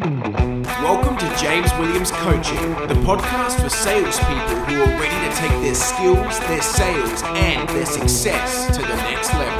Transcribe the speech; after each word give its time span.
Welcome 0.00 1.18
to 1.18 1.36
James 1.36 1.70
Williams 1.74 2.10
Coaching, 2.10 2.70
the 2.88 2.94
podcast 3.04 3.60
for 3.60 3.68
salespeople 3.68 4.64
who 4.64 4.80
are 4.80 4.98
ready 4.98 5.28
to 5.28 5.36
take 5.36 5.50
their 5.60 5.74
skills, 5.74 6.38
their 6.40 6.62
sales, 6.62 7.22
and 7.22 7.68
their 7.68 7.84
success 7.84 8.74
to 8.74 8.80
the 8.80 8.96
next 8.96 9.30
level. 9.34 9.59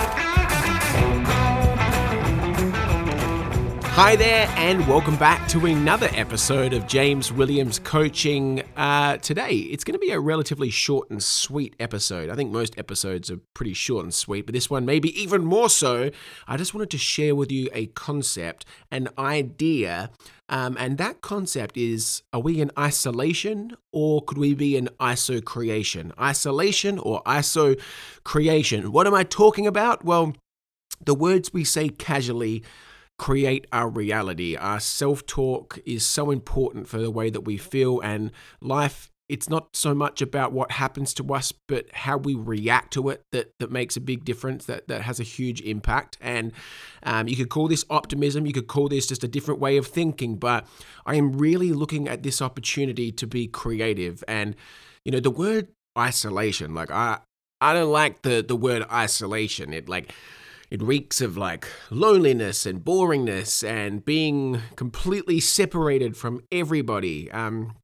Hi 4.03 4.17
there, 4.17 4.49
and 4.57 4.89
welcome 4.89 5.17
back 5.17 5.47
to 5.49 5.67
another 5.67 6.09
episode 6.15 6.73
of 6.73 6.87
James 6.87 7.31
Williams 7.31 7.79
Coaching. 7.79 8.63
Uh, 8.75 9.19
today, 9.19 9.53
it's 9.53 9.85
going 9.85 9.93
to 9.93 9.99
be 9.99 10.11
a 10.11 10.19
relatively 10.19 10.71
short 10.71 11.11
and 11.11 11.23
sweet 11.23 11.77
episode. 11.79 12.31
I 12.31 12.35
think 12.35 12.51
most 12.51 12.79
episodes 12.79 13.31
are 13.31 13.37
pretty 13.53 13.75
short 13.75 14.05
and 14.05 14.15
sweet, 14.15 14.47
but 14.47 14.55
this 14.55 14.71
one 14.71 14.87
maybe 14.87 15.11
even 15.21 15.45
more 15.45 15.69
so. 15.69 16.11
I 16.49 16.57
just 16.57 16.73
wanted 16.73 16.89
to 16.93 16.97
share 16.97 17.35
with 17.35 17.53
you 17.53 17.69
a 17.75 17.89
concept, 17.89 18.65
an 18.91 19.11
idea, 19.19 20.09
um, 20.49 20.79
and 20.81 20.97
that 20.97 21.21
concept 21.21 21.77
is 21.77 22.23
are 22.33 22.41
we 22.41 22.59
in 22.59 22.71
isolation 22.79 23.77
or 23.93 24.25
could 24.25 24.39
we 24.39 24.55
be 24.55 24.79
in 24.79 24.89
ISO 24.99 25.45
creation? 25.45 26.15
Isolation 26.19 26.99
or 26.99 27.23
ISO 27.25 27.79
creation? 28.25 28.93
What 28.93 29.07
am 29.07 29.13
I 29.13 29.25
talking 29.25 29.67
about? 29.67 30.07
Well, 30.07 30.33
the 31.05 31.15
words 31.15 31.53
we 31.53 31.65
say 31.65 31.91
casually 31.91 32.65
create 33.21 33.67
our 33.71 33.87
reality. 33.87 34.57
Our 34.57 34.81
self 34.81 35.27
talk 35.27 35.79
is 35.85 36.07
so 36.07 36.31
important 36.31 36.89
for 36.89 36.97
the 36.97 37.11
way 37.11 37.29
that 37.29 37.43
we 37.43 37.59
feel, 37.59 38.01
and 38.01 38.31
life. 38.63 39.11
It's 39.29 39.49
not 39.49 39.77
so 39.77 39.95
much 39.95 40.23
about 40.23 40.53
what 40.53 40.73
happens 40.73 41.13
to 41.15 41.35
us, 41.35 41.53
but 41.69 41.85
how 41.93 42.17
we 42.17 42.35
react 42.35 42.95
to 42.95 43.11
it 43.11 43.23
that, 43.31 43.53
that 43.61 43.71
makes 43.71 43.97
a 43.97 44.01
big 44.01 44.25
difference, 44.25 44.65
that, 44.65 44.89
that 44.89 45.03
has 45.03 45.21
a 45.21 45.23
huge 45.23 45.61
impact. 45.61 46.17
And 46.21 46.53
um, 47.03 47.29
you 47.29 47.37
could 47.37 47.51
call 47.51 47.69
this 47.69 47.85
optimism, 47.91 48.47
you 48.47 48.55
could 48.55 48.67
call 48.69 48.89
this 48.89 49.07
just 49.07 49.23
a 49.23 49.29
different 49.29 49.61
way 49.61 49.77
of 49.77 49.87
thinking, 49.87 50.37
but 50.37 50.67
I 51.05 51.17
am 51.17 51.37
really 51.39 51.73
looking 51.73 52.09
at 52.09 52.23
this 52.23 52.41
opportunity 52.41 53.13
to 53.13 53.27
be 53.27 53.47
creative. 53.47 54.25
And, 54.27 54.57
you 55.05 55.13
know, 55.13 55.21
the 55.21 55.31
word 55.31 55.69
isolation, 55.97 56.75
like, 56.75 56.91
I, 56.91 57.19
I 57.61 57.75
don't 57.75 57.93
like 57.93 58.23
the, 58.23 58.43
the 58.43 58.57
word 58.57 58.85
isolation. 58.91 59.75
It, 59.75 59.89
like, 59.89 60.13
it 60.71 60.83
reeks 60.83 61.21
of 61.21 61.37
like 61.37 61.67
loneliness 61.91 62.65
and 62.65 62.85
boringness 62.85 63.69
and 63.69 64.05
being 64.05 64.61
completely 64.77 65.41
separated 65.41 66.17
from 66.17 66.43
everybody. 66.53 67.31
Um, 67.33 67.75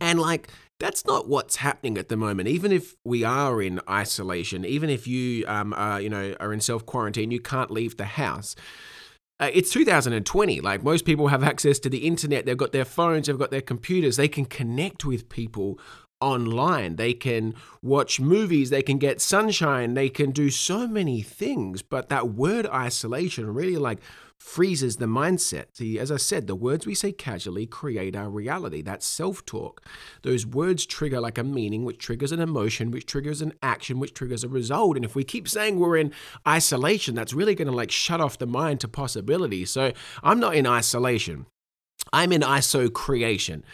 and 0.00 0.20
like, 0.20 0.48
that's 0.80 1.06
not 1.06 1.28
what's 1.28 1.56
happening 1.56 1.96
at 1.96 2.08
the 2.08 2.16
moment. 2.16 2.48
Even 2.48 2.72
if 2.72 2.96
we 3.04 3.22
are 3.22 3.62
in 3.62 3.80
isolation, 3.88 4.64
even 4.64 4.90
if 4.90 5.06
you, 5.06 5.46
um, 5.46 5.72
are, 5.74 6.00
you 6.00 6.10
know, 6.10 6.34
are 6.40 6.52
in 6.52 6.60
self 6.60 6.84
quarantine, 6.84 7.30
you 7.30 7.40
can't 7.40 7.70
leave 7.70 7.96
the 7.96 8.04
house. 8.04 8.56
Uh, 9.38 9.50
it's 9.54 9.70
2020. 9.70 10.60
Like 10.60 10.82
most 10.82 11.04
people 11.04 11.28
have 11.28 11.44
access 11.44 11.78
to 11.80 11.88
the 11.88 12.06
internet, 12.06 12.46
they've 12.46 12.56
got 12.56 12.72
their 12.72 12.84
phones, 12.84 13.26
they've 13.26 13.38
got 13.38 13.52
their 13.52 13.60
computers, 13.60 14.16
they 14.16 14.28
can 14.28 14.44
connect 14.44 15.04
with 15.04 15.28
people 15.28 15.78
online. 16.22 16.96
They 16.96 17.12
can 17.12 17.54
watch 17.82 18.20
movies, 18.20 18.70
they 18.70 18.82
can 18.82 18.98
get 18.98 19.20
sunshine, 19.20 19.94
they 19.94 20.08
can 20.08 20.30
do 20.30 20.48
so 20.48 20.86
many 20.86 21.20
things. 21.20 21.82
But 21.82 22.08
that 22.08 22.30
word 22.30 22.66
isolation 22.66 23.52
really 23.52 23.76
like 23.76 23.98
freezes 24.42 24.96
the 24.96 25.06
mindset. 25.06 25.66
See, 25.74 25.98
as 25.98 26.10
I 26.10 26.16
said, 26.16 26.46
the 26.46 26.56
words 26.56 26.84
we 26.84 26.94
say 26.94 27.12
casually 27.12 27.64
create 27.64 28.16
our 28.16 28.28
reality. 28.28 28.82
That's 28.82 29.06
self 29.06 29.44
talk. 29.46 29.82
Those 30.22 30.44
words 30.44 30.84
trigger 30.84 31.20
like 31.20 31.38
a 31.38 31.44
meaning, 31.44 31.84
which 31.84 31.98
triggers 31.98 32.32
an 32.32 32.40
emotion, 32.40 32.90
which 32.90 33.06
triggers 33.06 33.40
an 33.40 33.52
action, 33.62 34.00
which 34.00 34.14
triggers 34.14 34.42
a 34.42 34.48
result. 34.48 34.96
And 34.96 35.04
if 35.04 35.14
we 35.14 35.22
keep 35.22 35.48
saying 35.48 35.78
we're 35.78 35.96
in 35.96 36.12
isolation, 36.46 37.14
that's 37.14 37.32
really 37.32 37.54
going 37.54 37.68
to 37.68 37.74
like 37.74 37.90
shut 37.90 38.20
off 38.20 38.38
the 38.38 38.46
mind 38.46 38.80
to 38.80 38.88
possibility. 38.88 39.64
So 39.64 39.92
I'm 40.22 40.40
not 40.40 40.56
in 40.56 40.66
isolation. 40.66 41.46
I'm 42.12 42.32
in 42.32 42.42
ISO 42.42 42.92
creation. 42.92 43.64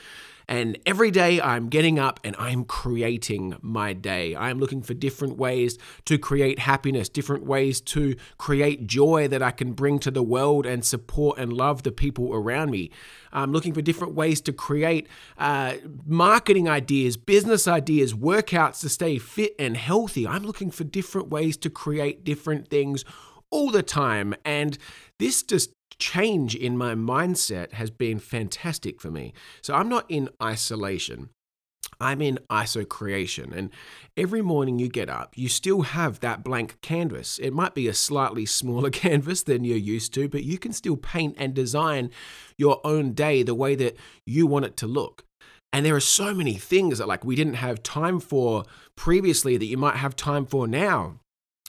And 0.48 0.78
every 0.86 1.10
day 1.10 1.40
I'm 1.40 1.68
getting 1.68 1.98
up 1.98 2.18
and 2.24 2.34
I'm 2.38 2.64
creating 2.64 3.56
my 3.60 3.92
day. 3.92 4.34
I'm 4.34 4.58
looking 4.58 4.82
for 4.82 4.94
different 4.94 5.36
ways 5.36 5.76
to 6.06 6.16
create 6.16 6.58
happiness, 6.60 7.10
different 7.10 7.44
ways 7.44 7.82
to 7.82 8.16
create 8.38 8.86
joy 8.86 9.28
that 9.28 9.42
I 9.42 9.50
can 9.50 9.72
bring 9.72 9.98
to 10.00 10.10
the 10.10 10.22
world 10.22 10.64
and 10.64 10.84
support 10.84 11.38
and 11.38 11.52
love 11.52 11.82
the 11.82 11.92
people 11.92 12.32
around 12.32 12.70
me. 12.70 12.90
I'm 13.30 13.52
looking 13.52 13.74
for 13.74 13.82
different 13.82 14.14
ways 14.14 14.40
to 14.42 14.52
create 14.52 15.06
uh, 15.36 15.74
marketing 16.06 16.66
ideas, 16.66 17.18
business 17.18 17.68
ideas, 17.68 18.14
workouts 18.14 18.80
to 18.80 18.88
stay 18.88 19.18
fit 19.18 19.54
and 19.58 19.76
healthy. 19.76 20.26
I'm 20.26 20.44
looking 20.44 20.70
for 20.70 20.84
different 20.84 21.28
ways 21.28 21.58
to 21.58 21.68
create 21.68 22.24
different 22.24 22.68
things 22.68 23.04
all 23.50 23.70
the 23.70 23.82
time. 23.82 24.34
And 24.44 24.78
this 25.18 25.42
just 25.42 25.70
change 25.98 26.54
in 26.54 26.76
my 26.76 26.94
mindset 26.94 27.72
has 27.72 27.90
been 27.90 28.18
fantastic 28.18 29.00
for 29.00 29.10
me. 29.10 29.32
So 29.62 29.74
I'm 29.74 29.88
not 29.88 30.06
in 30.08 30.28
isolation. 30.42 31.30
I'm 32.00 32.22
in 32.22 32.38
ISO 32.50 32.88
creation. 32.88 33.52
And 33.52 33.70
every 34.16 34.42
morning 34.42 34.78
you 34.78 34.88
get 34.88 35.08
up, 35.08 35.36
you 35.36 35.48
still 35.48 35.82
have 35.82 36.20
that 36.20 36.44
blank 36.44 36.80
canvas. 36.80 37.38
It 37.38 37.52
might 37.52 37.74
be 37.74 37.88
a 37.88 37.94
slightly 37.94 38.46
smaller 38.60 38.90
canvas 38.90 39.42
than 39.42 39.64
you're 39.64 39.76
used 39.76 40.14
to, 40.14 40.28
but 40.28 40.44
you 40.44 40.58
can 40.58 40.72
still 40.72 40.96
paint 40.96 41.34
and 41.38 41.54
design 41.54 42.10
your 42.56 42.80
own 42.84 43.12
day 43.12 43.42
the 43.42 43.54
way 43.54 43.74
that 43.74 43.96
you 44.24 44.46
want 44.46 44.64
it 44.64 44.76
to 44.78 44.86
look. 44.86 45.24
And 45.72 45.84
there 45.84 45.96
are 45.96 46.00
so 46.00 46.32
many 46.32 46.54
things 46.54 46.98
that 46.98 47.08
like 47.08 47.24
we 47.24 47.36
didn't 47.36 47.54
have 47.54 47.82
time 47.82 48.20
for 48.20 48.64
previously 48.96 49.56
that 49.56 49.66
you 49.66 49.76
might 49.76 49.96
have 49.96 50.16
time 50.16 50.46
for 50.46 50.66
now 50.66 51.20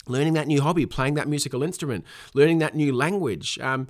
learning 0.09 0.33
that 0.33 0.47
new 0.47 0.61
hobby, 0.61 0.85
playing 0.85 1.13
that 1.15 1.27
musical 1.27 1.63
instrument, 1.63 2.05
learning 2.33 2.59
that 2.59 2.75
new 2.75 2.93
language, 2.93 3.59
um, 3.59 3.87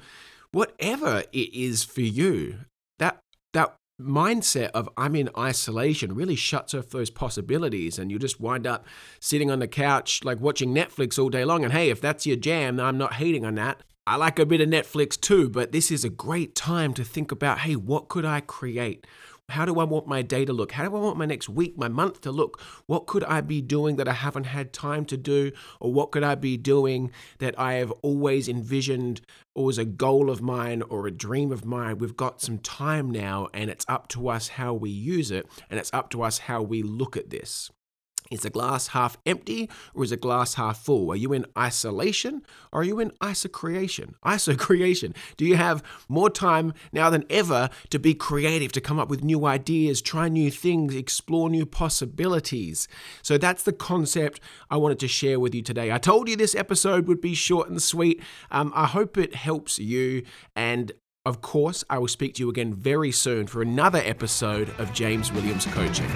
whatever 0.52 1.24
it 1.31 1.53
is 1.53 1.84
for 1.84 2.02
you, 2.02 2.59
that 3.00 3.19
that 3.53 3.75
mindset 4.00 4.69
of 4.69 4.90
I'm 4.97 5.16
in 5.16 5.29
isolation 5.38 6.16
really 6.16 6.35
shuts 6.35 6.74
off 6.74 6.90
those 6.90 7.09
possibilities 7.09 8.00
and 8.00 8.09
you 8.09 8.18
just 8.18 8.40
wind 8.40 8.66
up 8.66 8.85
sitting 9.19 9.52
on 9.52 9.59
the 9.59 9.68
couch 9.68 10.24
like 10.24 10.40
watching 10.40 10.74
Netflix 10.74 11.19
all 11.19 11.29
day 11.29 11.44
long 11.44 11.63
and 11.66 11.74
hey 11.74 11.90
if 11.90 12.00
that's 12.00 12.25
your 12.25 12.38
jam 12.38 12.79
I'm 12.79 12.97
not 12.97 13.16
hating 13.16 13.46
on 13.46 13.56
that. 13.56 13.84
I 14.08 14.16
like 14.16 14.40
a 14.40 14.46
bit 14.46 14.62
of 14.62 14.69
Netflix 14.69 15.19
too 15.19 15.50
but 15.50 15.74
this 15.74 15.91
is 15.91 16.06
a 16.06 16.09
great 16.09 16.56
time 16.56 16.94
to 16.94 17.03
think 17.03 17.31
about 17.31 17.59
hey 17.59 17.75
what 17.75 18.08
could 18.08 18.24
I 18.24 18.40
create 18.40 19.06
how 19.49 19.65
do 19.65 19.79
I 19.79 19.83
want 19.83 20.07
my 20.07 20.21
day 20.21 20.45
to 20.45 20.53
look? 20.53 20.71
How 20.71 20.83
do 20.87 20.95
I 20.95 20.99
want 20.99 21.17
my 21.17 21.25
next 21.25 21.49
week, 21.49 21.77
my 21.77 21.87
month 21.87 22.21
to 22.21 22.31
look? 22.31 22.61
What 22.85 23.07
could 23.07 23.23
I 23.23 23.41
be 23.41 23.61
doing 23.61 23.97
that 23.97 24.07
I 24.07 24.13
haven't 24.13 24.45
had 24.45 24.73
time 24.73 25.05
to 25.05 25.17
do? 25.17 25.51
Or 25.79 25.91
what 25.91 26.11
could 26.11 26.23
I 26.23 26.35
be 26.35 26.57
doing 26.57 27.11
that 27.39 27.59
I 27.59 27.73
have 27.73 27.91
always 28.01 28.47
envisioned 28.47 29.21
or 29.55 29.65
was 29.65 29.77
a 29.77 29.85
goal 29.85 30.29
of 30.29 30.41
mine 30.41 30.81
or 30.83 31.07
a 31.07 31.11
dream 31.11 31.51
of 31.51 31.65
mine? 31.65 31.97
We've 31.97 32.15
got 32.15 32.41
some 32.41 32.59
time 32.59 33.11
now, 33.11 33.49
and 33.53 33.69
it's 33.69 33.85
up 33.89 34.07
to 34.09 34.29
us 34.29 34.49
how 34.49 34.73
we 34.73 34.89
use 34.89 35.31
it, 35.31 35.47
and 35.69 35.79
it's 35.79 35.93
up 35.93 36.09
to 36.11 36.21
us 36.21 36.39
how 36.39 36.61
we 36.61 36.81
look 36.81 37.17
at 37.17 37.29
this. 37.29 37.69
Is 38.31 38.41
the 38.41 38.50
glass 38.50 38.88
half 38.88 39.17
empty 39.25 39.69
or 39.94 40.03
is 40.03 40.12
the 40.12 40.17
glass 40.17 40.53
half 40.53 40.84
full? 40.84 41.12
Are 41.12 41.16
you 41.16 41.34
in 41.34 41.45
isolation 41.57 42.44
or 42.72 42.81
are 42.81 42.84
you 42.84 43.00
in 43.00 43.12
isocreation? 43.22 44.13
Isocreation. 44.25 45.16
Do 45.38 45.45
you 45.45 45.56
have 45.56 45.84
more 46.07 46.29
time 46.29 46.73
now 46.94 47.09
than 47.09 47.25
ever 47.29 47.69
to 47.90 48.00
be 48.00 48.13
creative, 48.13 48.72
to 48.73 48.81
come 48.81 49.00
up 49.00 49.09
with 49.09 49.23
new 49.23 49.45
ideas, 49.45 50.01
try 50.01 50.29
new 50.29 50.51
things, 50.51 50.95
explore 50.95 51.50
new 51.50 51.66
possibilities? 51.66 52.88
So 53.23 53.38
that's 53.38 53.63
the 53.63 53.73
concept 53.73 54.40
I 54.69 54.78
wanted 54.78 55.00
to 55.00 55.07
share 55.07 55.40
with 55.40 55.56
you 55.56 55.63
today. 55.63 55.91
I 55.91 55.97
told 55.97 56.29
you 56.29 56.35
this 56.35 56.56
episode 56.56 57.07
would 57.07 57.22
be 57.22 57.34
short 57.34 57.69
and 57.69 57.81
sweet. 57.81 58.22
Um, 58.51 58.72
I 58.75 58.85
hope 58.85 59.17
it 59.17 59.34
helps 59.34 59.79
you. 59.79 60.23
And 60.56 60.91
of 61.25 61.41
course, 61.41 61.84
I 61.90 61.97
will 61.97 62.07
speak 62.07 62.35
to 62.35 62.44
you 62.44 62.50
again 62.50 62.73
very 62.73 63.11
soon 63.11 63.47
for 63.47 63.61
another 63.61 64.01
episode 64.03 64.69
of 64.79 64.94
James 64.94 65.31
Williams 65.31 65.66
Coaching. 65.66 66.09